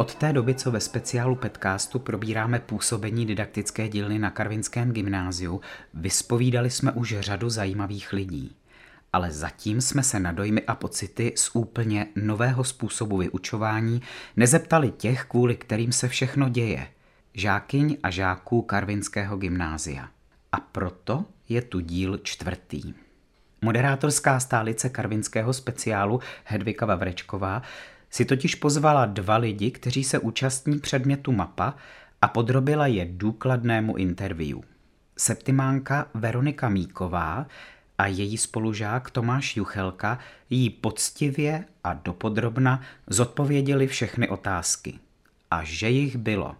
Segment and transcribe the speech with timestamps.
[0.00, 5.60] Od té doby, co ve speciálu Petcastu probíráme působení didaktické dílny na Karvinském gymnáziu,
[5.94, 8.56] vyspovídali jsme už řadu zajímavých lidí.
[9.12, 14.02] Ale zatím jsme se na dojmy a pocity z úplně nového způsobu vyučování
[14.36, 16.88] nezeptali těch, kvůli kterým se všechno děje,
[17.34, 20.08] žákyň a žáků Karvinského gymnázia.
[20.52, 22.94] A proto je tu díl čtvrtý.
[23.62, 27.62] Moderátorská stálice karvinského speciálu Hedvika Vavrečková
[28.10, 31.74] si totiž pozvala dva lidi, kteří se účastní předmětu mapa
[32.22, 34.58] a podrobila je důkladnému interview.
[35.16, 37.46] Septimánka Veronika Míková
[37.98, 40.18] a její spolužák Tomáš Juchelka
[40.50, 44.98] jí poctivě a dopodrobna zodpověděli všechny otázky.
[45.50, 46.56] A že jich bylo.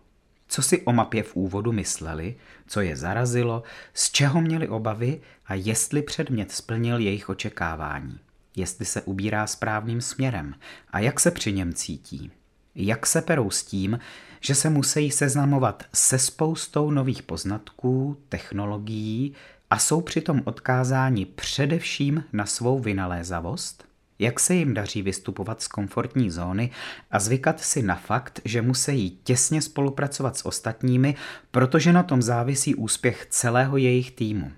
[0.49, 3.63] Co si o mapě v úvodu mysleli, co je zarazilo,
[3.95, 8.21] z čeho měli obavy a jestli předmět splnil jejich očekávání
[8.57, 10.55] jestli se ubírá správným směrem
[10.91, 12.31] a jak se při něm cítí.
[12.75, 13.99] Jak se perou s tím,
[14.41, 19.35] že se musí seznamovat se spoustou nových poznatků, technologií
[19.71, 23.91] a jsou přitom odkázáni především na svou vynalézavost?
[24.19, 26.71] Jak se jim daří vystupovat z komfortní zóny
[27.11, 31.15] a zvykat si na fakt, že musí těsně spolupracovat s ostatními,
[31.51, 34.53] protože na tom závisí úspěch celého jejich týmu?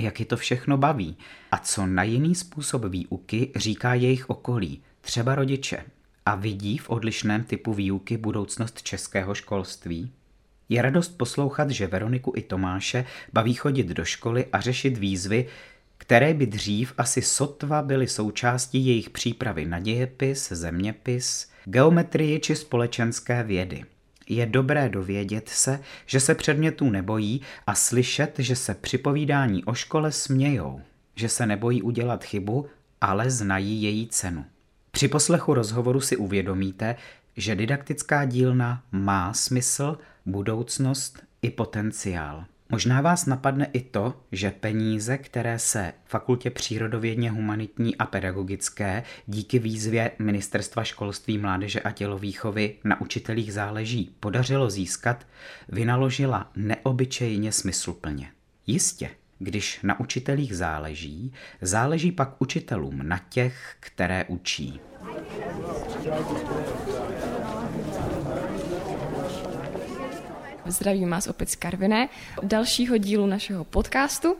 [0.00, 1.16] Jak je to všechno baví
[1.52, 5.84] a co na jiný způsob výuky říká jejich okolí, třeba rodiče,
[6.26, 10.12] a vidí v odlišném typu výuky budoucnost českého školství?
[10.68, 15.46] Je radost poslouchat, že Veroniku i Tomáše baví chodit do školy a řešit výzvy,
[15.98, 23.42] které by dřív asi sotva byly součástí jejich přípravy na dějepis, zeměpis, geometrii či společenské
[23.42, 23.84] vědy–
[24.28, 29.74] je dobré dovědět se, že se předmětů nebojí a slyšet, že se při povídání o
[29.74, 30.80] škole smějou,
[31.14, 32.66] že se nebojí udělat chybu,
[33.00, 34.44] ale znají její cenu.
[34.90, 36.96] Při poslechu rozhovoru si uvědomíte,
[37.36, 42.44] že didaktická dílna má smysl, budoucnost i potenciál.
[42.70, 49.58] Možná vás napadne i to, že peníze, které se Fakultě přírodovědně humanitní a pedagogické díky
[49.58, 55.26] výzvě Ministerstva školství, mládeže a tělovýchovy na učitelích záleží podařilo získat,
[55.68, 58.30] vynaložila neobyčejně smysluplně.
[58.66, 64.80] Jistě, když na učitelích záleží, záleží pak učitelům na těch, které učí.
[70.68, 72.08] Zdravím vás opět z Karviné,
[72.42, 74.36] dalšího dílu našeho podcastu.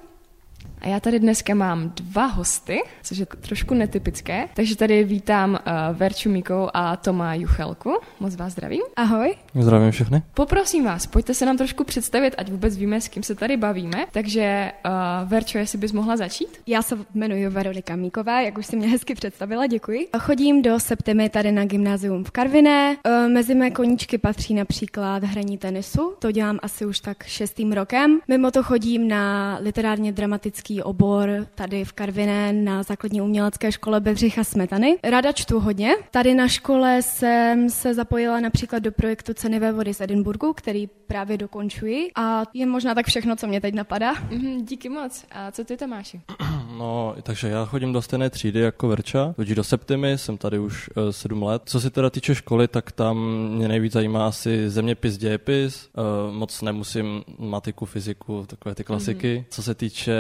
[0.81, 4.49] A já tady dneska mám dva hosty, což je trošku netypické.
[4.55, 7.99] Takže tady vítám uh, Verču Míkou a Toma Juchelku.
[8.21, 8.83] Moc vás zdravím.
[8.97, 9.35] Ahoj.
[9.55, 10.23] Zdravím všechny.
[10.35, 14.07] Poprosím vás, pojďte se nám trošku představit, ať vůbec víme, s kým se tady bavíme.
[14.13, 16.49] Takže uh, Verčo, jestli bys mohla začít?
[16.67, 20.09] Já se jmenuji Veronika Míková, jak už si mě hezky představila, děkuji.
[20.19, 22.97] Chodím do Septimy tady na gymnázium v Karviné.
[23.07, 28.19] Uh, mezi mé koníčky patří například hraní tenisu, to dělám asi už tak šestým rokem.
[28.29, 30.13] Mimo to chodím na literárně
[30.57, 34.99] dramatický obor tady v Karviné na základní umělecké škole Bedřicha Smetany.
[35.05, 35.91] Rada čtu hodně.
[36.11, 41.39] Tady na škole jsem se zapojila například do projektu Cenivé vody z Edinburgu, který právě
[41.39, 44.13] dokončuji a je možná tak všechno, co mě teď napadá.
[44.31, 45.25] Mm, díky moc.
[45.31, 46.21] A co ty, Tomáši?
[46.79, 50.91] No, takže já chodím do stejné třídy jako Verča, chodí do Septimy, jsem tady už
[50.97, 51.63] uh, sedm let.
[51.65, 55.89] Co se teda týče školy, tak tam mě nejvíc zajímá asi zeměpis, dějepis.
[56.29, 59.39] Uh, moc nemusím matiku, fyziku, takové ty klasiky.
[59.39, 59.55] Mm-hmm.
[59.55, 60.15] Co se týče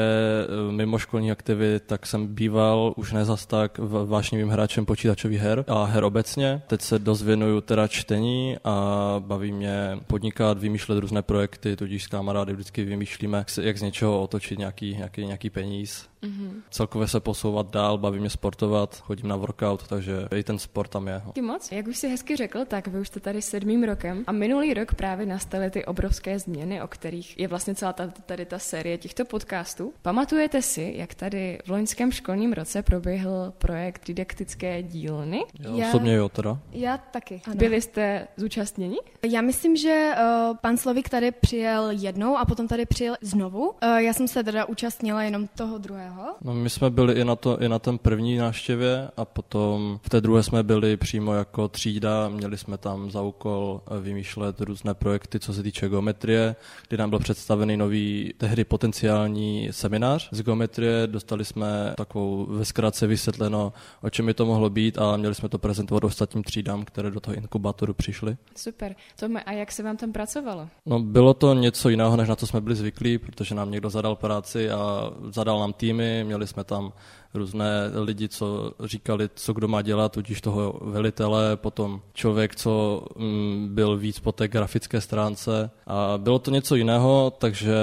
[0.66, 5.84] uh, mimoškolních aktivit, tak jsem býval už ne zas tak vášnivým hráčem počítačových her a
[5.84, 6.62] her obecně.
[6.66, 12.06] Teď se dost věnuju teda čtení a baví mě podnikat, vymýšlet různé projekty, tudíž s
[12.06, 16.08] kamarády vždycky vymýšlíme, jak z něčeho otočit nějaký, nějaký, nějaký peníz.
[16.26, 16.62] Mm-hmm.
[16.70, 21.08] Celkově se posouvat dál, baví mě sportovat, chodím na workout, takže i ten sport tam
[21.08, 21.22] je.
[21.32, 21.72] Ty moc.
[21.72, 24.94] Jak už si hezky řekl, tak vy už jste tady sedmým rokem a minulý rok
[24.94, 29.24] právě nastaly ty obrovské změny, o kterých je vlastně celá ta, tady ta série těchto
[29.24, 29.92] podcastů.
[30.02, 35.44] Pamatujete si, jak tady v loňském školním roce proběhl projekt didaktické dílny?
[35.60, 36.58] Já, já osobně jo teda.
[36.72, 37.42] Já taky.
[37.46, 37.56] Ano.
[37.56, 38.96] Byli jste zúčastněni?
[39.30, 43.68] Já myslím, že uh, pan Slovik tady přijel jednou a potom tady přijel znovu.
[43.68, 46.36] Uh, já jsem se teda účastnila jenom toho druhého druhého?
[46.42, 50.08] No, my jsme byli i na, to, i na ten první návštěvě a potom v
[50.08, 54.94] té druhé jsme byli přímo jako třída, měli jsme tam za úkol eh, vymýšlet různé
[54.94, 56.56] projekty, co se týče geometrie,
[56.88, 63.06] kdy nám byl představený nový tehdy potenciální seminář z geometrie, dostali jsme takovou ve zkratce
[63.06, 63.72] vysvětleno,
[64.02, 67.20] o čem by to mohlo být a měli jsme to prezentovat ostatním třídám, které do
[67.20, 68.36] toho inkubátoru přišly.
[68.56, 68.94] Super.
[69.20, 70.68] Tome, a jak se vám tam pracovalo?
[70.86, 74.16] No, bylo to něco jiného, než na co jsme byli zvyklí, protože nám někdo zadal
[74.16, 76.92] práci a zadal nám tým, týmy, měli jsme tam
[77.34, 83.68] různé lidi, co říkali, co kdo má dělat, tudíž toho velitele, potom člověk, co mm,
[83.74, 85.70] byl víc po té grafické stránce.
[85.86, 87.74] A bylo to něco jiného, takže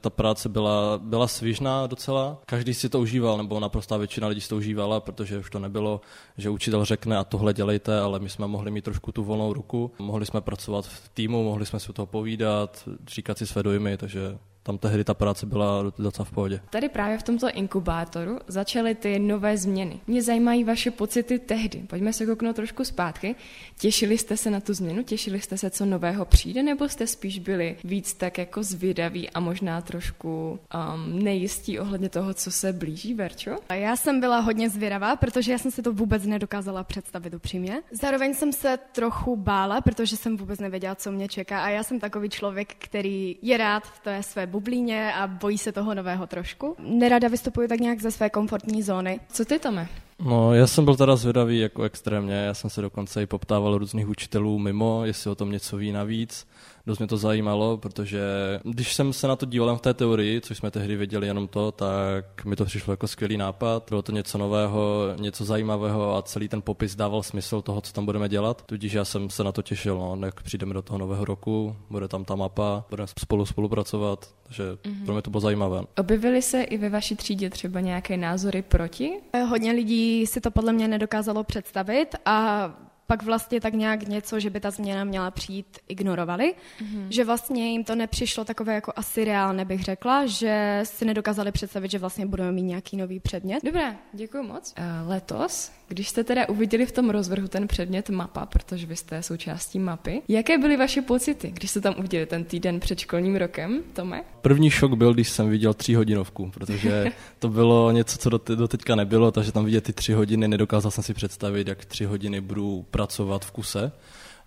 [0.00, 2.38] ta práce byla, byla svížná docela.
[2.46, 6.00] Každý si to užíval, nebo naprostá většina lidí si to užívala, protože už to nebylo,
[6.38, 9.90] že učitel řekne a tohle dělejte, ale my jsme mohli mít trošku tu volnou ruku.
[9.98, 14.38] Mohli jsme pracovat v týmu, mohli jsme si toho povídat, říkat si své dojmy, takže
[14.66, 16.60] tam tehdy ta práce byla docela v pohodě.
[16.70, 20.00] Tady právě v tomto inkubátoru začaly ty nové změny.
[20.06, 21.78] Mě zajímají vaše pocity tehdy.
[21.78, 23.34] Pojďme se kouknout trošku zpátky.
[23.78, 25.02] Těšili jste se na tu změnu?
[25.02, 26.62] Těšili jste se, co nového přijde?
[26.62, 32.34] Nebo jste spíš byli víc tak jako zvědaví a možná trošku um, nejistí ohledně toho,
[32.34, 33.56] co se blíží, Verčo?
[33.68, 37.82] A já jsem byla hodně zvědavá, protože já jsem si to vůbec nedokázala představit upřímně.
[37.90, 41.64] Zároveň jsem se trochu bála, protože jsem vůbec nevěděla, co mě čeká.
[41.64, 45.72] A já jsem takový člověk, který je rád v té své bublíně a bojí se
[45.72, 46.76] toho nového trošku.
[46.78, 49.20] Nerada vystupuji tak nějak ze své komfortní zóny.
[49.32, 49.88] Co ty, Tome?
[50.24, 54.08] No, já jsem byl teda zvědavý jako extrémně, já jsem se dokonce i poptával různých
[54.08, 56.46] učitelů mimo, jestli o tom něco ví navíc
[56.86, 58.20] dost mě to zajímalo, protože
[58.64, 61.72] když jsem se na to díval v té teorii, což jsme tehdy věděli jenom to,
[61.72, 63.86] tak mi to přišlo jako skvělý nápad.
[63.88, 68.04] Bylo to něco nového, něco zajímavého a celý ten popis dával smysl toho, co tam
[68.04, 68.62] budeme dělat.
[68.66, 72.08] Tudíž já jsem se na to těšil, no, jak přijdeme do toho nového roku, bude
[72.08, 75.04] tam ta mapa, budeme spolu spolupracovat, takže mm-hmm.
[75.04, 75.80] pro mě to bylo zajímavé.
[75.98, 79.12] Objevily se i ve vaší třídě třeba nějaké názory proti?
[79.48, 82.68] Hodně lidí si to podle mě nedokázalo představit a
[83.06, 86.54] pak vlastně tak nějak něco, že by ta změna měla přijít, ignorovali.
[86.54, 87.06] Mm-hmm.
[87.10, 91.90] Že vlastně jim to nepřišlo takové jako asi reálné, bych řekla, že si nedokázali představit,
[91.90, 93.64] že vlastně budeme mít nějaký nový předmět.
[93.64, 94.74] Dobré, děkuji moc.
[94.78, 99.22] Uh, letos, když jste teda uviděli v tom rozvrhu ten předmět mapa, protože vy jste
[99.22, 103.82] součástí mapy, jaké byly vaše pocity, když jste tam uviděli ten týden před školním rokem,
[103.92, 104.24] Tome?
[104.40, 107.04] První šok byl, když jsem viděl tři hodinovku, protože
[107.38, 111.04] to bylo něco, co do, teďka nebylo, takže tam vidět ty tři hodiny, nedokázal jsem
[111.04, 113.92] si představit, jak tři hodiny budu pracovat v kuse.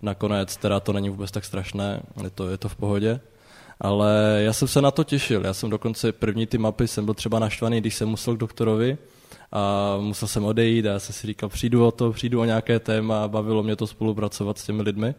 [0.02, 3.20] Nakonec teda to není vůbec tak strašné, je to, je to v pohodě.
[3.80, 5.44] Ale já jsem se na to těšil.
[5.44, 8.98] Já jsem dokonce první ty mapy jsem byl třeba naštvaný, když jsem musel k doktorovi
[9.52, 12.78] a musel jsem odejít a já jsem si říkal, přijdu o to, přijdu o nějaké
[12.78, 15.14] téma a bavilo mě to spolupracovat s těmi lidmi.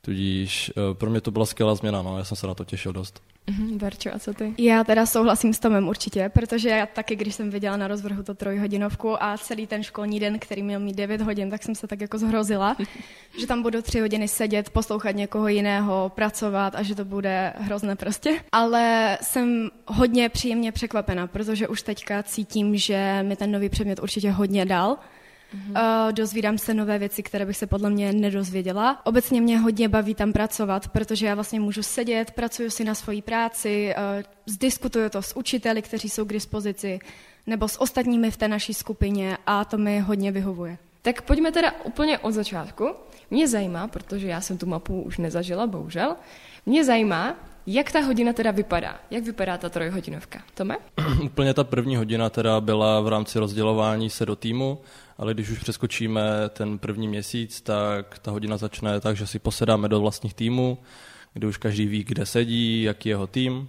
[0.00, 2.92] Tudíž eh, pro mě to byla skvělá změna, no, já jsem se na to těšil
[2.92, 3.22] dost.
[3.46, 4.54] Mm-hmm, Verčo, a co ty?
[4.58, 8.34] Já teda souhlasím s Tomem určitě, protože já taky, když jsem viděla na rozvrhu to
[8.34, 12.00] trojhodinovku a celý ten školní den, který měl mít 9 hodin, tak jsem se tak
[12.00, 12.76] jako zhrozila,
[13.40, 17.96] že tam budu tři hodiny sedět, poslouchat někoho jiného, pracovat a že to bude hrozné
[17.96, 18.40] prostě.
[18.52, 24.30] Ale jsem hodně příjemně překvapena, protože už teďka cítím, že mi ten nový předmět určitě
[24.30, 24.96] hodně dal
[25.54, 26.06] Mm-hmm.
[26.06, 29.06] Uh, dozvídám se nové věci, které bych se podle mě nedozvěděla.
[29.06, 33.22] Obecně mě hodně baví tam pracovat, protože já vlastně můžu sedět, pracuji si na svoji
[33.22, 36.98] práci, uh, zdiskutuju to s učiteli, kteří jsou k dispozici,
[37.46, 40.78] nebo s ostatními v té naší skupině a to mi hodně vyhovuje.
[41.02, 42.90] Tak pojďme teda úplně od začátku.
[43.30, 46.16] Mě zajímá, protože já jsem tu mapu už nezažila, bohužel,
[46.66, 48.96] mě zajímá, jak ta hodina teda vypadá?
[49.10, 50.38] Jak vypadá ta trojhodinovka?
[50.54, 50.76] Tome?
[51.22, 54.78] Úplně ta první hodina teda byla v rámci rozdělování se do týmu,
[55.18, 59.88] ale když už přeskočíme ten první měsíc, tak ta hodina začne tak, že si posedáme
[59.88, 60.78] do vlastních týmů,
[61.34, 63.68] kde už každý ví, kde sedí, jaký je jeho tým.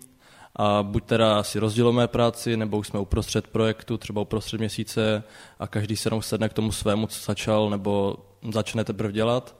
[0.55, 5.23] A buď teda si rozdělíme práci, nebo už jsme uprostřed projektu, třeba uprostřed měsíce
[5.59, 8.17] a každý se jenom sedne k tomu svému, co začal, nebo
[8.53, 9.55] začne teprve dělat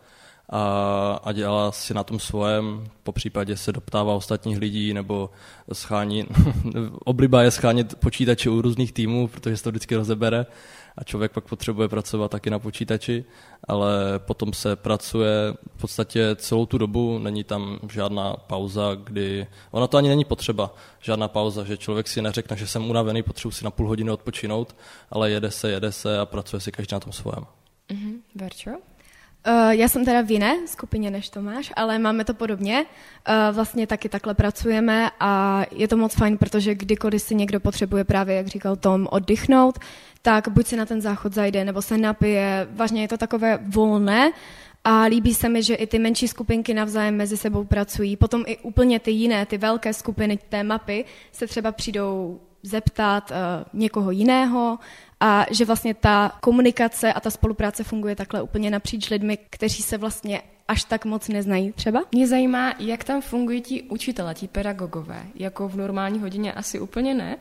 [0.49, 5.29] a, a dělá si na tom svojem, po případě se doptává ostatních lidí nebo
[5.73, 6.25] schání,
[7.05, 10.45] obliba je schánit počítače u různých týmů, protože se to vždycky rozebere
[10.97, 13.25] a člověk pak potřebuje pracovat taky na počítači,
[13.67, 19.87] ale potom se pracuje v podstatě celou tu dobu, není tam žádná pauza, kdy, ona
[19.87, 23.65] to ani není potřeba, žádná pauza, že člověk si neřekne, že jsem unavený, potřebuji si
[23.65, 24.75] na půl hodiny odpočinout,
[25.11, 27.45] ale jede se, jede se a pracuje si každý na tom svém.
[27.89, 28.19] Mm-hmm.
[29.47, 32.85] Uh, já jsem teda v jiné skupině než Tomáš, ale máme to podobně.
[32.85, 38.03] Uh, vlastně taky takhle pracujeme a je to moc fajn, protože kdykoliv si někdo potřebuje
[38.03, 39.79] právě, jak říkal Tom, oddychnout,
[40.21, 42.67] tak buď si na ten záchod zajde, nebo se napije.
[42.71, 44.31] Vážně je to takové volné
[44.83, 48.15] a líbí se mi, že i ty menší skupinky navzájem mezi sebou pracují.
[48.15, 53.37] Potom i úplně ty jiné, ty velké skupiny té mapy se třeba přijdou zeptat uh,
[53.79, 54.79] někoho jiného
[55.19, 59.97] a že vlastně ta komunikace a ta spolupráce funguje takhle úplně napříč lidmi, kteří se
[59.97, 62.03] vlastně až tak moc neznají třeba.
[62.11, 65.25] Mě zajímá, jak tam fungují ti učitele, ti pedagogové.
[65.35, 67.37] Jako v normální hodině asi úplně ne,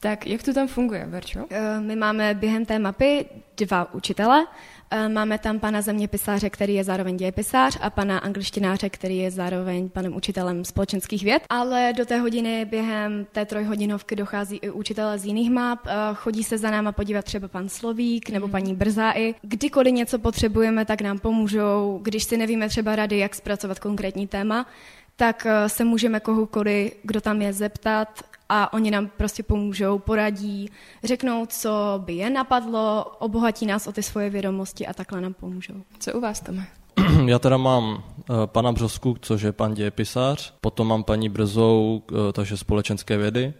[0.00, 1.46] Tak jak to tam funguje, Verčo?
[1.50, 4.46] Eh, my máme během té mapy dva učitele.
[4.90, 9.88] Eh, máme tam pana zeměpisáře, který je zároveň dějepisář a pana angličtináře, který je zároveň
[9.88, 11.42] panem učitelem společenských věd.
[11.48, 15.78] Ale do té hodiny během té trojhodinovky dochází i učitele z jiných map.
[15.86, 19.34] Eh, chodí se za náma podívat třeba pan Slovík nebo paní Brzái.
[19.42, 22.00] Kdykoliv něco potřebujeme, tak nám pomůžou.
[22.02, 24.66] Když si nevíme třeba rady, jak zpracovat konkrétní téma,
[25.16, 30.70] tak se můžeme kohokoliv, kdo tam je, zeptat a oni nám prostě pomůžou, poradí,
[31.04, 31.70] řeknou, co
[32.04, 35.74] by je napadlo, obohatí nás o ty svoje vědomosti a takhle nám pomůžou.
[35.98, 36.66] Co u vás, Tome?
[37.26, 38.02] Já teda mám uh,
[38.46, 43.54] pana Břosku, což je pan dějepisář, potom mám paní Brzou, uh, takže společenské vědy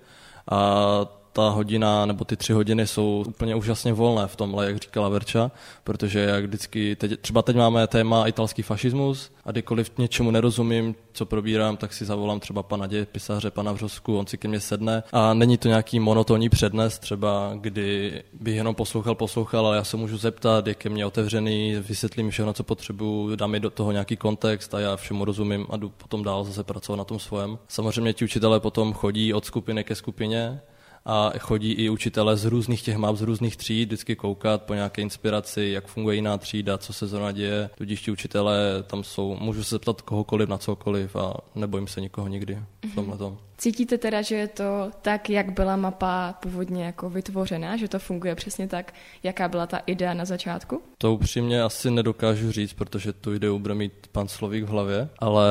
[0.51, 5.09] a ta hodina nebo ty tři hodiny jsou úplně úžasně volné v tomhle, jak říkala
[5.09, 5.51] Verča,
[5.85, 11.27] protože jak vždycky, teď, třeba teď máme téma italský fašismus a kdykoliv něčemu nerozumím, co
[11.27, 15.03] probírám, tak si zavolám třeba pana děje, pisaře, pana Vřosku, on si ke mně sedne
[15.13, 19.97] a není to nějaký monotónní přednes, třeba kdy bych jenom poslouchal, poslouchal, ale já se
[19.97, 24.75] můžu zeptat, je mě otevřený, vysvětlím všechno, co potřebuju, dám mi do toho nějaký kontext
[24.75, 27.59] a já všemu rozumím a jdu potom dál zase pracovat na tom svém.
[27.69, 30.61] Samozřejmě ti učitelé potom chodí od skupiny ke skupině,
[31.09, 35.03] a chodí i učitele z různých těch map, z různých tříd, vždycky koukat po nějaké
[35.03, 37.71] inspiraci, jak funguje jiná třída, co se zrovna děje.
[37.79, 42.29] Tudíž ti učitelé tam jsou, můžu se zeptat kohokoliv na cokoliv a nebojím se nikoho
[42.29, 42.59] nikdy
[42.93, 43.39] v tomhle tom.
[43.61, 48.35] Cítíte teda, že je to tak, jak byla mapa původně jako vytvořená, že to funguje
[48.35, 50.83] přesně tak, jaká byla ta idea na začátku?
[50.99, 55.49] To upřímně asi nedokážu říct, protože tu ideu bude mít pan Slovík v hlavě, ale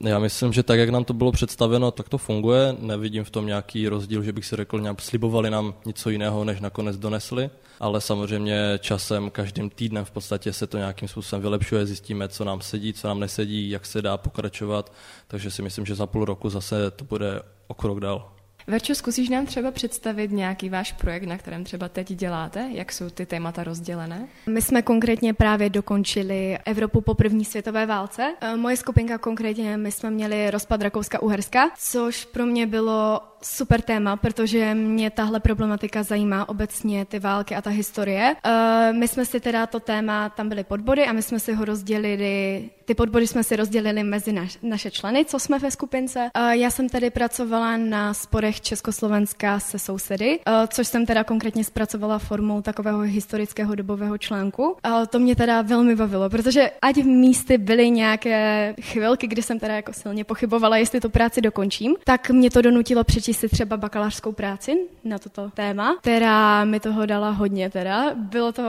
[0.00, 2.76] já myslím, že tak, jak nám to bylo představeno, tak to funguje.
[2.78, 6.60] Nevidím v tom nějaký rozdíl, že bych si řekl, nějak slibovali nám něco jiného, než
[6.60, 7.50] nakonec donesli.
[7.80, 12.60] Ale samozřejmě časem, každým týdnem v podstatě se to nějakým způsobem vylepšuje, zjistíme, co nám
[12.60, 14.92] sedí, co nám nesedí, jak se dá pokračovat.
[15.28, 17.21] Takže si myslím, že za půl roku zase to bude
[17.66, 18.32] o krok dál.
[18.66, 22.68] Verčo, zkusíš nám třeba představit nějaký váš projekt, na kterém třeba teď děláte?
[22.72, 24.28] Jak jsou ty témata rozdělené?
[24.48, 28.34] My jsme konkrétně právě dokončili Evropu po první světové válce.
[28.40, 34.16] E, moje skupinka konkrétně, my jsme měli rozpad Rakouska-Uherska, což pro mě bylo super téma,
[34.16, 38.36] protože mě tahle problematika zajímá obecně ty války a ta historie.
[38.46, 41.64] Uh, my jsme si teda to téma, tam byly podbody a my jsme si ho
[41.64, 46.30] rozdělili, ty podbody jsme si rozdělili mezi naš, naše členy, co jsme ve skupince.
[46.38, 51.64] Uh, já jsem tady pracovala na sporech Československa se sousedy, uh, což jsem teda konkrétně
[51.64, 54.76] zpracovala formou takového historického dobového článku.
[55.10, 59.74] To mě teda velmi bavilo, protože ať v místy byly nějaké chvilky, kdy jsem teda
[59.74, 63.76] jako silně pochybovala, jestli tu práci dokončím, tak mě to donutilo přečíst přečíst si třeba
[63.76, 68.14] bakalářskou práci na toto téma, která mi toho dala hodně teda.
[68.14, 68.62] Bylo to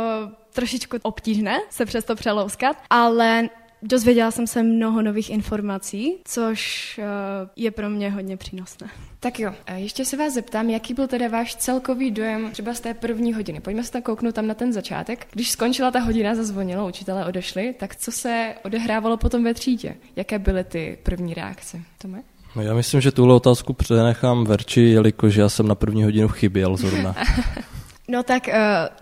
[0.53, 3.49] trošičku obtížné se přes to přelouskat, ale
[3.81, 7.05] dozvěděla jsem se mnoho nových informací, což eh,
[7.55, 8.87] je pro mě hodně přínosné.
[9.19, 12.79] Tak jo, a ještě se vás zeptám, jaký byl teda váš celkový dojem třeba z
[12.79, 13.59] té první hodiny.
[13.59, 15.27] Pojďme se tam kouknout tam na ten začátek.
[15.31, 19.95] Když skončila ta hodina, zazvonilo, učitelé odešli, tak co se odehrávalo potom ve třídě?
[20.15, 21.81] Jaké byly ty první reakce?
[21.97, 22.23] Tome?
[22.55, 26.77] No já myslím, že tuhle otázku přenechám Verči, jelikož já jsem na první hodinu chyběl
[26.77, 27.15] zrovna.
[28.07, 28.53] No tak uh,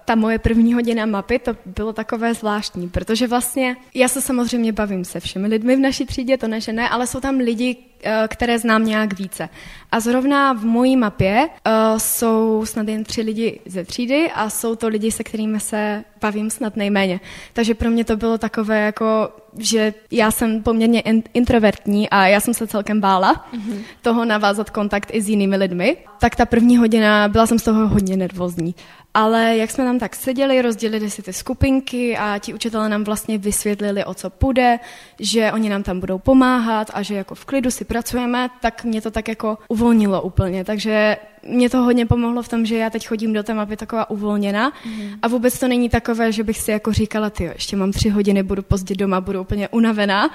[0.05, 5.05] ta moje první hodina mapy, to bylo takové zvláštní, protože vlastně já se samozřejmě bavím
[5.05, 7.90] se všemi lidmi v naší třídě, to ne, že ne, ale jsou tam lidi, Eh,
[8.27, 9.49] které znám nějak více.
[9.91, 14.75] A zrovna v mojí mapě uh, jsou snad jen tři lidi ze třídy a jsou
[14.75, 17.19] to lidi, se kterými se bavím snad nejméně.
[17.53, 21.03] Takže pro mě to bylo takové jako, že já jsem poměrně
[21.33, 23.77] introvertní a já jsem se celkem bála mm-hmm.
[24.01, 25.97] toho navázat kontakt i s jinými lidmi.
[26.19, 28.75] Tak ta první hodina, byla jsem z toho hodně nervózní.
[29.13, 33.37] Ale jak jsme tam tak seděli, rozdělili si ty skupinky a ti učitelé nám vlastně
[33.37, 34.79] vysvětlili, o co půjde,
[35.19, 39.01] že oni nám tam budou pomáhat a že jako v klidu si pracujeme, tak mě
[39.01, 40.63] to tak jako uvolnilo úplně.
[40.63, 44.09] Takže mě to hodně pomohlo v tom, že já teď chodím do té mapy taková
[44.09, 45.09] uvolněna mm.
[45.21, 48.43] a vůbec to není takové, že bych si jako říkala, ty ještě mám tři hodiny,
[48.43, 50.29] budu pozdě doma, budu úplně unavená,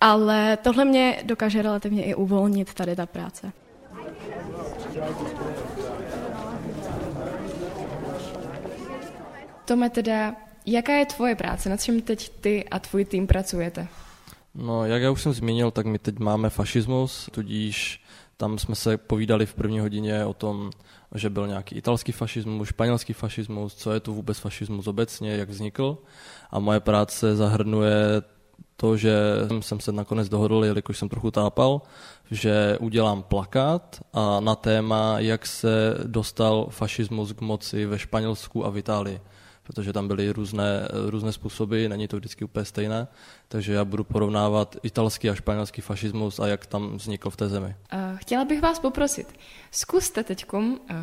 [0.00, 3.52] ale tohle mě dokáže relativně i uvolnit tady ta práce.
[9.66, 10.34] Tome, teda,
[10.66, 11.68] jaká je tvoje práce?
[11.68, 13.88] Na čem teď ty a tvůj tým pracujete?
[14.54, 18.02] No, jak já už jsem zmínil, tak my teď máme fašismus, tudíž
[18.36, 20.70] tam jsme se povídali v první hodině o tom,
[21.14, 25.98] že byl nějaký italský fašismus, španělský fašismus, co je to vůbec fašismus obecně, jak vznikl.
[26.50, 28.22] A moje práce zahrnuje
[28.76, 29.16] to, že
[29.60, 31.82] jsem se nakonec dohodl, jelikož jsem trochu tápal,
[32.30, 38.70] že udělám plakát a na téma, jak se dostal fašismus k moci ve Španělsku a
[38.70, 39.20] v Itálii
[39.66, 43.08] protože tam byly různé, různé způsoby, není to vždycky úplně stejné,
[43.48, 47.74] takže já budu porovnávat italský a španělský fašismus a jak tam vznikl v té zemi.
[48.16, 49.34] Chtěla bych vás poprosit,
[49.70, 50.46] zkuste teď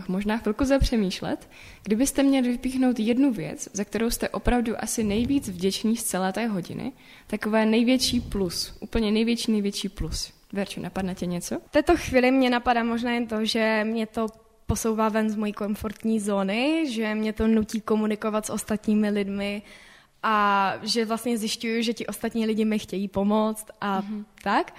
[0.07, 1.49] možná chvilku zapřemýšlet,
[1.83, 6.47] kdybyste měli vypíchnout jednu věc, za kterou jste opravdu asi nejvíc vděční z celé té
[6.47, 6.91] hodiny,
[7.27, 10.33] takové největší plus, úplně největší, největší plus.
[10.53, 11.59] Verčo, napadne tě něco?
[11.67, 14.27] V této chvíli mě napadá možná jen to, že mě to
[14.65, 19.61] posouvá ven z mojí komfortní zóny, že mě to nutí komunikovat s ostatními lidmi
[20.23, 24.25] a že vlastně zjišťuju, že ti ostatní lidi mi chtějí pomoct a mm-hmm.
[24.43, 24.75] tak.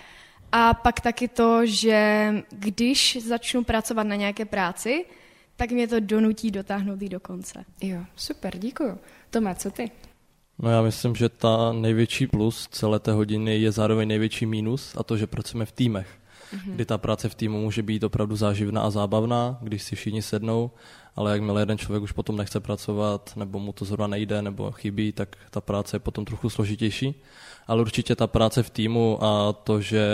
[0.52, 5.04] A pak taky to, že když začnu pracovat na nějaké práci,
[5.56, 7.64] tak mě to donutí dotáhnout ji do konce.
[7.82, 8.98] Jo, super, děkuju.
[9.30, 9.90] Tome, co ty?
[10.58, 15.02] No já myslím, že ta největší plus celé té hodiny je zároveň největší mínus a
[15.02, 16.08] to, že pracujeme v týmech.
[16.54, 16.75] Mm-hmm.
[16.75, 20.70] Kdy ta práce v týmu může být opravdu záživná a zábavná, když si všichni sednou,
[21.16, 25.12] ale jakmile jeden člověk už potom nechce pracovat, nebo mu to zrovna nejde, nebo chybí,
[25.12, 27.14] tak ta práce je potom trochu složitější.
[27.66, 30.06] Ale určitě ta práce v týmu a to, že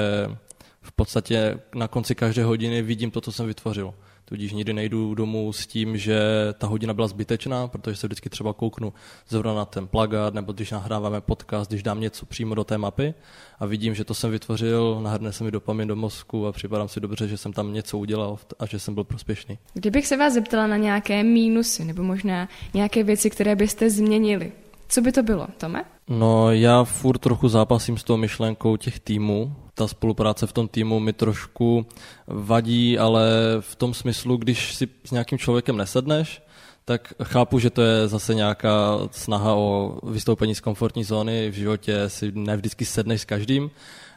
[0.82, 3.94] v podstatě na konci každé hodiny vidím to, co jsem vytvořil
[4.30, 6.20] tudíž nikdy nejdu domů s tím, že
[6.58, 8.92] ta hodina byla zbytečná, protože se vždycky třeba kouknu
[9.28, 13.14] zrovna na ten plagát, nebo když nahráváme podcast, když dám něco přímo do té mapy
[13.58, 17.00] a vidím, že to jsem vytvořil, nahrne se mi dopamin do mozku a připadám si
[17.00, 19.58] dobře, že jsem tam něco udělal a že jsem byl prospěšný.
[19.75, 24.52] Kdybych se vás zeptala na nějaké mínusy nebo možná nějaké věci, které byste změnili,
[24.88, 25.84] co by to bylo, Tome?
[26.08, 29.54] No, já furt trochu zápasím s tou myšlenkou těch týmů.
[29.80, 31.87] Ta spolupráce v tom týmu mi trošku
[32.26, 33.25] vadí, ale
[33.60, 36.42] v tom smyslu, když si s nějakým člověkem nesedneš,
[36.84, 41.50] tak chápu, že to je zase nějaká snaha o vystoupení z komfortní zóny.
[41.50, 43.70] V životě si ne vždycky sedneš s každým,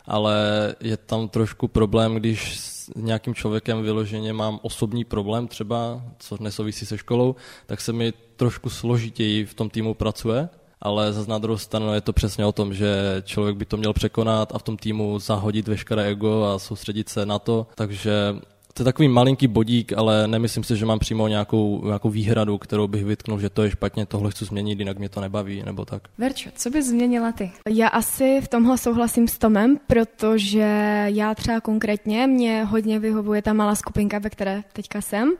[0.05, 0.36] ale
[0.79, 6.86] je tam trošku problém, když s nějakým člověkem vyloženě mám osobní problém třeba, co nesouvisí
[6.86, 10.50] se školou, tak se mi trošku složitěji v tom týmu pracuje
[10.84, 13.94] ale za na druhou stranu je to přesně o tom, že člověk by to měl
[13.94, 18.36] překonat a v tom týmu zahodit veškeré ego a soustředit se na to, takže
[18.74, 22.88] to je takový malinký bodík, ale nemyslím si, že mám přímo nějakou, nějakou výhradu, kterou
[22.88, 26.04] bych vytknul, že to je špatně, tohle chci změnit, jinak mě to nebaví, nebo tak.
[26.18, 27.52] Verčo, co bys změnila ty?
[27.70, 33.54] Já asi v tomhle souhlasím s Tomem, protože já třeba konkrétně, mě hodně vyhovuje ta
[33.54, 35.32] malá skupinka, ve které teďka jsem,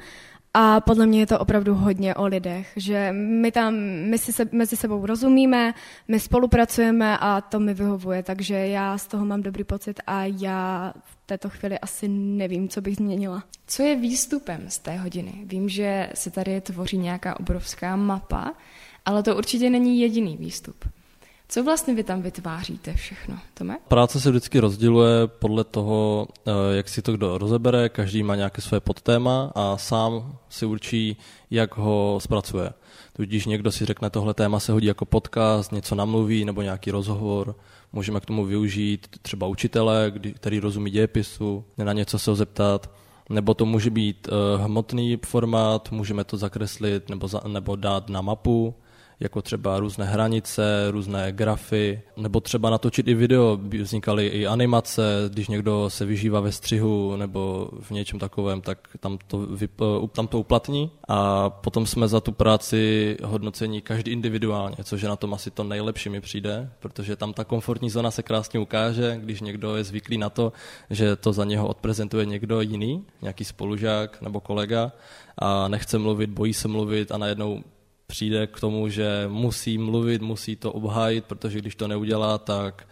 [0.54, 3.74] a podle mě je to opravdu hodně o lidech, že my tam
[4.10, 5.74] my si se, mezi sebou rozumíme,
[6.08, 10.94] my spolupracujeme a to mi vyhovuje, takže já z toho mám dobrý pocit a já
[11.04, 13.44] v této chvíli asi nevím, co bych změnila.
[13.68, 15.34] Co je výstupem z té hodiny?
[15.46, 18.54] Vím, že se tady tvoří nějaká obrovská mapa,
[19.06, 20.86] ale to určitě není jediný výstup.
[21.54, 23.78] Co vlastně vy tam vytváříte všechno, Tome?
[23.88, 28.62] Práce se vždycky rozděluje podle toho, eh, jak si to kdo rozebere, každý má nějaké
[28.62, 31.18] své podtéma a sám si určí,
[31.52, 32.70] jak ho zpracuje.
[33.16, 37.56] Tudíž někdo si řekne, tohle téma se hodí jako podcast, něco namluví nebo nějaký rozhovor.
[37.92, 42.92] Můžeme k tomu využít třeba učitele, který rozumí dějepisu, na něco se ho zeptat.
[43.30, 48.22] Nebo to může být uh, hmotný formát, můžeme to zakreslit nebo, za, nebo dát na
[48.22, 48.76] mapu
[49.20, 53.60] jako třeba různé hranice, různé grafy, nebo třeba natočit i video.
[53.82, 59.18] Vznikaly i animace, když někdo se vyžívá ve střihu nebo v něčem takovém, tak tam
[59.28, 60.92] to, vyp- tam to uplatní.
[61.08, 65.64] A potom jsme za tu práci hodnocení každý individuálně, což je na tom asi to
[65.64, 70.18] nejlepší mi přijde, protože tam ta komfortní zóna se krásně ukáže, když někdo je zvyklý
[70.18, 70.54] na to,
[70.90, 74.92] že to za něho odprezentuje někdo jiný, nějaký spolužák nebo kolega
[75.38, 77.64] a nechce mluvit, bojí se mluvit a najednou
[78.14, 82.88] přijde k tomu, že musí mluvit, musí to obhájit, protože když to neudělá, tak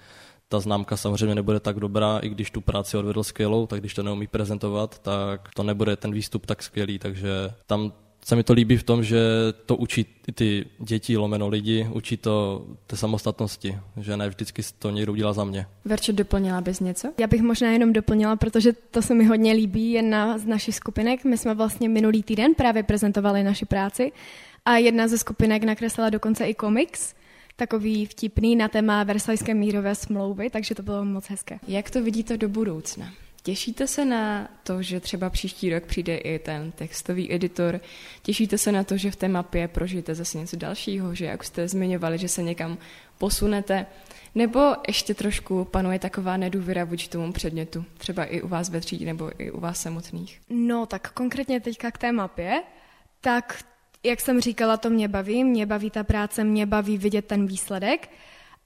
[0.50, 4.04] ta známka samozřejmě nebude tak dobrá, i když tu práci odvedl skvělou, tak když to
[4.04, 7.94] neumí prezentovat, tak to nebude ten výstup tak skvělý, takže tam
[8.32, 9.20] se mi to líbí v tom, že
[9.66, 15.12] to učí ty děti, lomeno lidi, učí to té samostatnosti, že ne vždycky to někdo
[15.12, 15.66] udělá za mě.
[15.86, 17.14] Verče, doplnila bys něco?
[17.18, 21.24] Já bych možná jenom doplnila, protože to se mi hodně líbí, jedna z našich skupinek.
[21.24, 24.12] My jsme vlastně minulý týden právě prezentovali naši práci
[24.66, 27.14] a jedna ze skupinek nakreslila dokonce i komiks,
[27.56, 31.60] takový vtipný na téma Versajské mírové smlouvy, takže to bylo moc hezké.
[31.68, 33.14] Jak to vidíte do budoucna?
[33.44, 37.80] Těšíte se na to, že třeba příští rok přijde i ten textový editor?
[38.22, 41.68] Těšíte se na to, že v té mapě prožijete zase něco dalšího, že jak jste
[41.68, 42.78] zmiňovali, že se někam
[43.18, 43.86] posunete?
[44.36, 49.06] Nebo ještě trošku panuje taková nedůvěra vůči tomu předmětu, třeba i u vás ve třídě
[49.06, 50.42] nebo i u vás samotných?
[50.50, 52.64] No tak konkrétně teďka k té mapě,
[53.22, 53.64] tak
[54.04, 58.10] jak jsem říkala, to mě baví, mě baví ta práce, mě baví vidět ten výsledek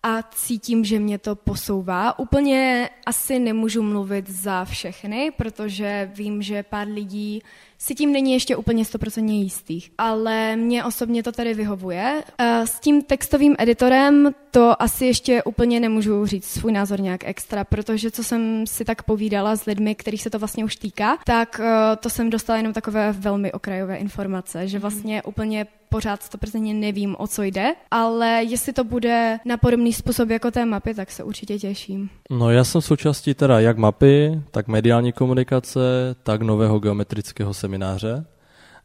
[0.07, 2.19] a cítím, že mě to posouvá.
[2.19, 7.41] Úplně asi nemůžu mluvit za všechny, protože vím, že pár lidí
[7.77, 9.81] si tím není ještě úplně stoprocentně jistý.
[9.97, 12.23] Ale mě osobně to tady vyhovuje.
[12.37, 17.63] Eh, s tím textovým editorem to asi ještě úplně nemůžu říct svůj názor nějak extra,
[17.63, 21.59] protože co jsem si tak povídala s lidmi, kterých se to vlastně už týká, tak
[21.63, 24.81] eh, to jsem dostala jenom takové velmi okrajové informace, že mhm.
[24.81, 30.29] vlastně úplně pořád 100% nevím, o co jde, ale jestli to bude na podobný způsob
[30.29, 32.09] jako té mapy, tak se určitě těším.
[32.29, 35.79] No já jsem součástí teda jak mapy, tak mediální komunikace,
[36.23, 38.25] tak nového geometrického semináře.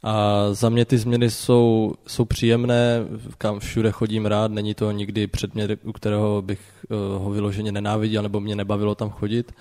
[0.03, 3.05] A za mě ty změny jsou, jsou příjemné,
[3.39, 8.23] kam všude chodím rád, není to nikdy předmět, u kterého bych uh, ho vyloženě nenáviděl
[8.23, 9.53] nebo mě nebavilo tam chodit,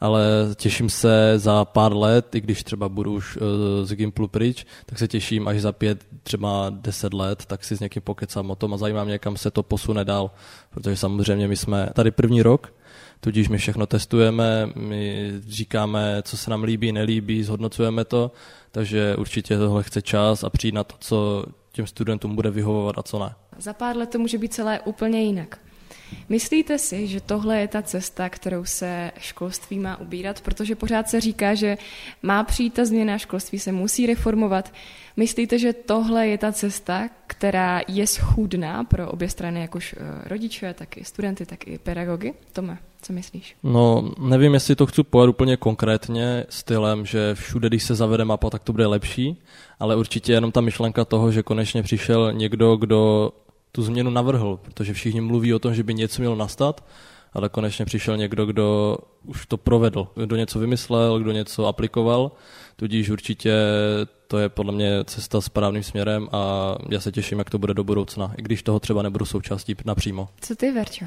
[0.00, 3.42] ale těším se za pár let, i když třeba budu už uh,
[3.82, 7.80] z Gimplu pryč, tak se těším až za pět, třeba deset let, tak si s
[7.80, 10.30] někým pokecám o tom a zajímá mě, kam se to posune dál,
[10.70, 12.72] protože samozřejmě my jsme tady první rok,
[13.20, 18.32] tudíž my všechno testujeme, my říkáme, co se nám líbí, nelíbí, zhodnocujeme to,
[18.70, 23.02] takže určitě tohle chce čas a přijít na to, co těm studentům bude vyhovovat a
[23.02, 23.34] co ne.
[23.58, 25.58] Za pár let to může být celé úplně jinak.
[26.28, 30.40] Myslíte si, že tohle je ta cesta, kterou se školství má ubírat?
[30.40, 31.78] Protože pořád se říká, že
[32.22, 34.72] má přijít ta změna, školství se musí reformovat.
[35.16, 40.74] Myslíte, že tohle je ta cesta, která je schůdná pro obě strany, jakož eh, rodiče,
[40.74, 42.34] tak i studenty, tak i pedagogy?
[42.52, 43.56] Tome, co myslíš?
[43.62, 48.50] No, nevím, jestli to chci pojat úplně konkrétně stylem, že všude, když se zavede mapa,
[48.50, 49.36] tak to bude lepší,
[49.80, 53.32] ale určitě jenom ta myšlenka toho, že konečně přišel někdo, kdo
[53.72, 56.84] tu změnu navrhl, protože všichni mluví o tom, že by něco mělo nastat,
[57.32, 62.32] ale konečně přišel někdo, kdo už to provedl, kdo něco vymyslel, kdo něco aplikoval,
[62.76, 63.54] tudíž určitě
[64.28, 67.84] to je podle mě cesta správným směrem a já se těším, jak to bude do
[67.84, 70.28] budoucna, i když toho třeba nebudu součástí napřímo.
[70.40, 71.04] Co ty, Verčo?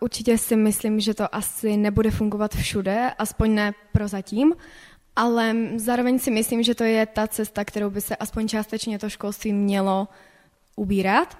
[0.00, 4.54] Určitě si myslím, že to asi nebude fungovat všude, aspoň ne prozatím,
[5.16, 9.10] ale zároveň si myslím, že to je ta cesta, kterou by se aspoň částečně to
[9.10, 10.08] školství mělo
[10.76, 11.36] ubírat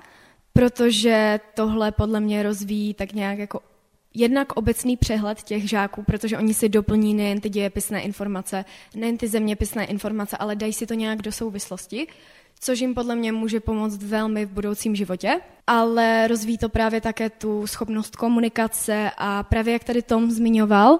[0.53, 3.61] protože tohle podle mě rozvíjí tak nějak jako
[4.15, 9.29] jednak obecný přehled těch žáků, protože oni si doplní nejen ty dějepisné informace, nejen ty
[9.29, 12.07] zeměpisné informace, ale dají si to nějak do souvislosti,
[12.61, 17.31] což jim podle mě může pomoct velmi v budoucím životě, ale rozvíjí to právě také
[17.31, 20.99] tu schopnost komunikace a právě jak tady Tom zmiňoval,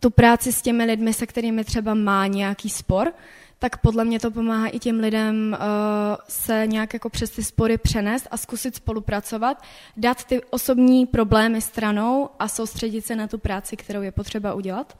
[0.00, 3.12] tu práci s těmi lidmi, se kterými třeba má nějaký spor,
[3.58, 7.78] tak podle mě to pomáhá i těm lidem uh, se nějak jako přes ty spory
[7.78, 9.62] přenést a zkusit spolupracovat,
[9.96, 14.96] dát ty osobní problémy stranou a soustředit se na tu práci, kterou je potřeba udělat.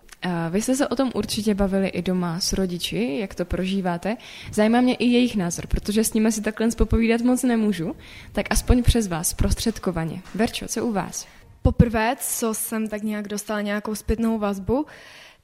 [0.50, 4.16] Vy jste se o tom určitě bavili i doma s rodiči, jak to prožíváte.
[4.52, 7.96] Zajímá mě i jejich názor, protože s nimi si takhle popovídat moc nemůžu,
[8.32, 10.22] tak aspoň přes vás, prostředkovaně.
[10.34, 11.26] Verčo, co u vás?
[11.62, 14.86] Poprvé, co jsem tak nějak dostala nějakou zpětnou vazbu,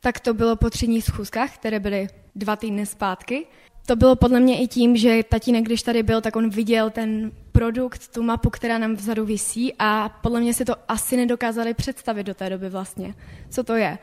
[0.01, 3.47] tak to bylo po třídních schůzkách, které byly dva týdny zpátky.
[3.87, 7.33] To bylo podle mě i tím, že tatínek, když tady byl, tak on viděl ten
[7.53, 12.25] produkt, tu mapu, která nám vzadu visí a podle mě si to asi nedokázali představit
[12.25, 13.15] do té doby vlastně,
[13.51, 13.99] co to je.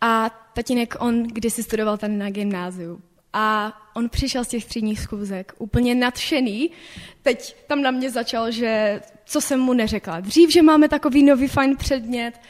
[0.00, 3.00] A tatínek, on kdysi studoval tady na gymnáziu.
[3.32, 6.70] A on přišel z těch třídních schůzek úplně nadšený.
[7.22, 10.20] Teď tam na mě začal, že co jsem mu neřekla.
[10.20, 12.40] Dřív, že máme takový nový fajn předmět.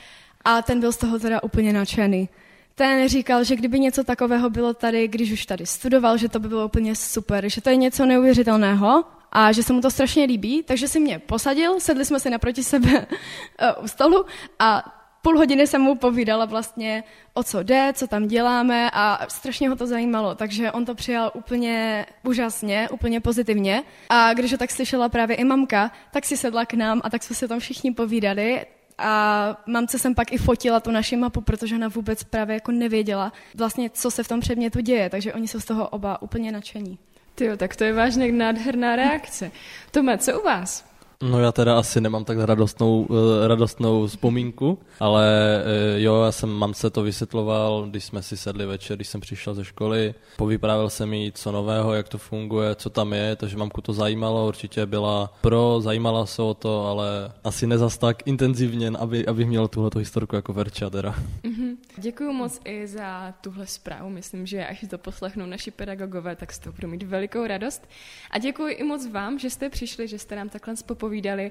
[0.44, 2.28] A ten byl z toho teda úplně nadšený.
[2.74, 6.48] Ten říkal, že kdyby něco takového bylo tady, když už tady studoval, že to by
[6.48, 10.62] bylo úplně super, že to je něco neuvěřitelného a že se mu to strašně líbí,
[10.62, 13.06] takže si mě posadil, sedli jsme si naproti sebe
[13.58, 14.26] eh, u stolu
[14.58, 14.95] a
[15.26, 19.76] půl hodiny jsem mu povídala vlastně, o co jde, co tam děláme a strašně ho
[19.76, 23.82] to zajímalo, takže on to přijal úplně úžasně, úplně pozitivně.
[24.08, 27.22] A když ho tak slyšela právě i mamka, tak si sedla k nám a tak
[27.22, 28.66] jsme se tam všichni povídali,
[28.98, 33.32] a mamce jsem pak i fotila tu naši mapu, protože ona vůbec právě jako nevěděla
[33.54, 36.98] vlastně, co se v tom předmětu děje, takže oni jsou z toho oba úplně nadšení.
[37.34, 39.50] Tyjo, tak to je vážně nádherná reakce.
[39.90, 40.95] Tome, co u vás?
[41.22, 45.26] No já teda asi nemám tak radostnou, eh, radostnou vzpomínku, ale
[45.64, 49.54] eh, jo, já jsem mamce to vysvětloval, když jsme si sedli večer, když jsem přišel
[49.54, 50.14] ze školy.
[50.36, 54.48] Povyprávěl jsem jí, co nového, jak to funguje, co tam je, takže mamku to zajímalo,
[54.48, 59.68] určitě byla pro, zajímala se o to, ale asi nezas tak intenzivně, aby, abych měl
[59.68, 61.14] tuhle historku jako Verča teda.
[61.44, 61.76] Mm-hmm.
[61.96, 64.10] Děkuji moc i za tuhle zprávu.
[64.10, 67.88] Myslím, že až to poslechnou naši pedagogové, tak z toho budou mít velikou radost.
[68.30, 71.50] A děkuji i moc vám, že jste přišli, že jste nám takhle popovídali eh,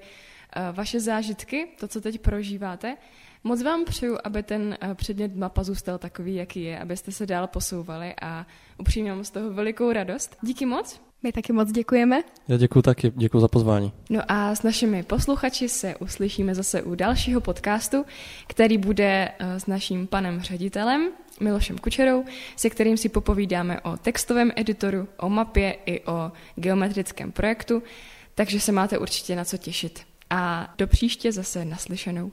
[0.72, 2.98] vaše zážitky, to, co teď prožíváte.
[3.44, 7.48] Moc vám přeju, aby ten eh, předmět mapa zůstal takový, jaký je, abyste se dál
[7.48, 8.46] posouvali a
[8.78, 10.38] upřímně mám z toho velikou radost.
[10.42, 11.02] Díky moc.
[11.24, 12.22] My taky moc děkujeme.
[12.48, 13.94] Já děkuji taky, děkuji za pozvání.
[14.10, 18.06] No a s našimi posluchači se uslyšíme zase u dalšího podcastu,
[18.48, 24.52] který bude eh, s naším panem ředitelem Milošem Kučerou, se kterým si popovídáme o textovém
[24.56, 27.84] editoru, o mapě i o geometrickém projektu,
[28.36, 30.02] takže se máte určitě na co těšit.
[30.30, 32.32] A do příště zase naslyšenou.